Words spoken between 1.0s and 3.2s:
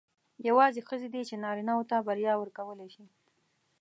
دي چې نارینه وو ته بریا ورکولای شي.